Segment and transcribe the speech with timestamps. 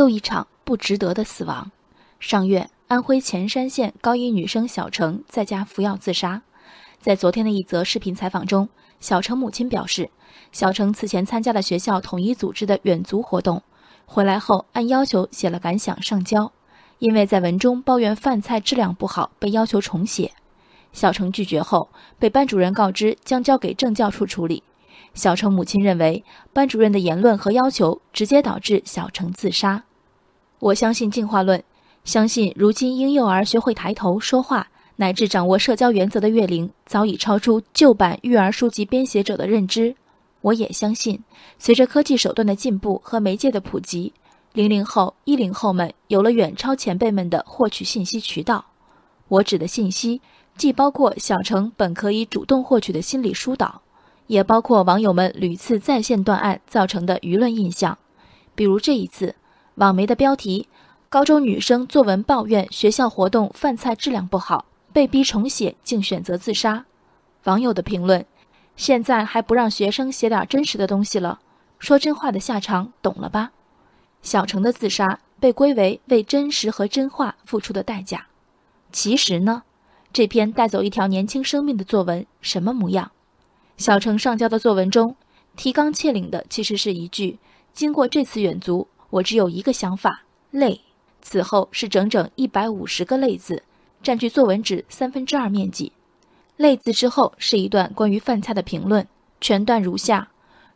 [0.00, 1.70] 又一场不值得的死亡。
[2.18, 6.40] 上月，安徽潜山县高一女生小程在家服药自杀。
[6.98, 10.08] 在昨天的一则视频采访中，小程母亲表示，
[10.52, 13.62] 小程此前参加了学校统一组织的远足活动，
[14.06, 16.50] 回来后按要求写了感想上交，
[16.98, 20.32] 因为在文中抱怨饭菜质量不好，被要求重写。
[20.94, 24.62] 小程拒绝后，被班主任告知将交给政教处处理。
[25.12, 26.24] 小程母亲认为，
[26.54, 29.84] 班主任的言论和要求直接导致小程自杀。
[30.60, 31.62] 我相信进化论，
[32.04, 34.68] 相信如今婴幼儿学会抬头说话。
[34.96, 39.96] 乃至掌握社交原则的月龄，早已超出旧版育儿书籍编写者的认知。
[40.42, 41.18] 我也相信，
[41.58, 44.12] 随着科技手段的进步和媒介的普及，
[44.52, 48.62] 零零后、一零后们有了远超前辈们的获取信息渠道。
[49.28, 50.20] 我指的信息，
[50.58, 53.80] 既包括小程本可以主动获取的心理疏导，
[54.26, 57.96] 也包括网友们屡次在线断案造成的舆论印象。
[58.54, 59.34] 比如这一次，
[59.80, 60.68] 网媒的标题：
[61.08, 64.66] 高中女生作文抱怨学校活动饭菜质量不好。
[64.92, 66.84] 被逼重写，竟选择自杀。
[67.44, 68.26] 网友的评论：
[68.76, 71.40] 现在还不让学生写点真实的东西了？
[71.78, 73.52] 说真话的下场懂了吧？
[74.20, 78.26] 小程的自杀被归为为真实和真话付出的代价。
[78.92, 79.62] 其实呢，
[80.12, 83.12] 这篇带走一条年轻生命的作文什么模样？
[83.78, 85.16] 小程上交的作文中，
[85.56, 87.38] 提纲挈领的其实是一句
[87.72, 90.80] ：“经过这次远足，我只有一个想法，累。”
[91.22, 93.62] 此后是整整一百五十个累字。
[94.02, 95.92] 占据作文纸三分之二面积。
[96.56, 99.06] 累字之后是一段关于饭菜的评论，
[99.42, 100.28] 全段如下：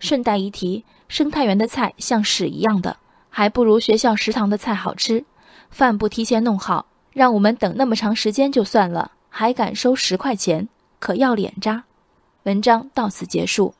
[0.00, 2.96] 顺带一提，生态园的菜像屎一样的，
[3.30, 5.24] 还不如学校食堂的菜好吃。
[5.70, 11.84] 饭不提前弄好，让我们等那么长时间就算了，还敢收十块钱，可要脸渣！
[12.42, 13.74] 文章到此结束。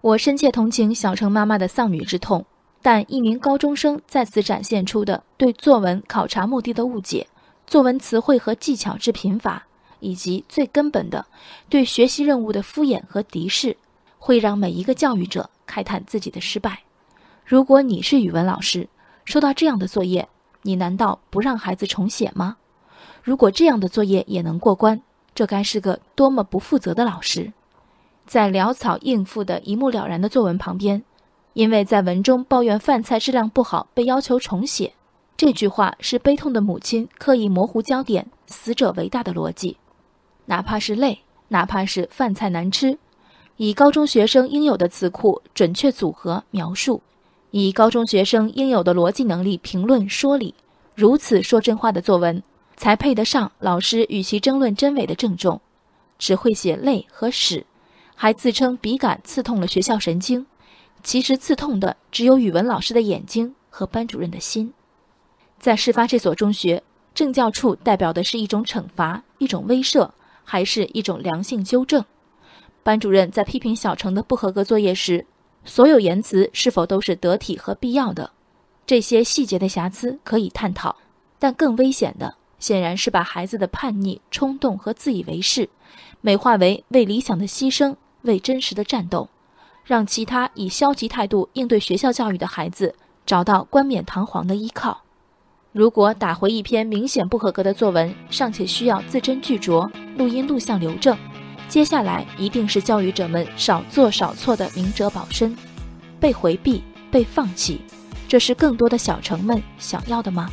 [0.00, 2.44] 我深切同情小程妈妈的丧女之痛，
[2.82, 7.26] 但一名高中生在此展现出的对作文考察目的的误解。
[7.66, 9.64] 作文词汇和技巧之贫乏，
[10.00, 11.24] 以及最根本的
[11.68, 13.76] 对学习任务的敷衍和敌视，
[14.18, 16.80] 会让每一个教育者慨叹自己的失败。
[17.44, 18.88] 如果你是语文老师，
[19.24, 20.28] 收到这样的作业，
[20.62, 22.56] 你难道不让孩子重写吗？
[23.22, 25.00] 如果这样的作业也能过关，
[25.34, 27.52] 这该是个多么不负责的老师！
[28.26, 31.02] 在潦草应付的一目了然的作文旁边，
[31.52, 34.92] 因为在文中抱怨饭菜质量不好，被要求重写。
[35.36, 39.76] 这句话是悲痛的母亲刻意模糊焦点、死者为大的逻辑。
[40.46, 42.98] 哪怕是累，哪怕是饭菜难吃，
[43.56, 47.02] 以高中学生应有的词库准确组合描述，
[47.50, 50.54] 以高中学生应有的逻辑能力评论说理，
[50.94, 52.42] 如此说真话的作文，
[52.76, 55.60] 才配得上老师与其争论真伪的郑重。
[56.18, 57.64] 只会写累和屎，
[58.14, 60.44] 还自称笔杆刺痛了学校神经，
[61.02, 64.72] 其实刺痛的只有语文老师的眼睛和班主任的心。
[65.58, 66.82] 在事发这所中学，
[67.14, 70.10] 政教处代表的是一种惩罚、一种威慑，
[70.44, 72.04] 还是一种良性纠正？
[72.82, 75.26] 班主任在批评小程的不合格作业时，
[75.64, 78.30] 所有言辞是否都是得体和必要的？
[78.86, 80.96] 这些细节的瑕疵可以探讨，
[81.38, 85.68] 但更危险的显然是把孩子的叛逆、冲动和自以为是，
[86.22, 89.28] 美化为为理想的牺牲、为真实的战斗，
[89.90, 92.94] 让其他以消极态度应对学校教育的孩子
[93.26, 95.02] 找到冠冕堂皇的依靠。
[95.72, 101.18] 如果打回一篇明显不合格的作文，尚且需要字斟句酌、录音录像留证，
[101.68, 105.56] 接下来一定是教育者们少做少错的明哲保身。
[106.20, 107.80] 被回避、被放弃，
[108.28, 110.48] 这是更多的小城们想要的吗？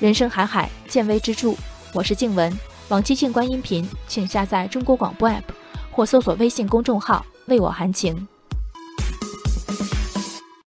[0.00, 1.52] 人生海海，见微知著。
[1.92, 2.50] 我是静文，
[2.88, 5.42] 往期静观音频，请下载中国广播 APP
[5.90, 8.26] 或搜索微信公众号“为我含情”。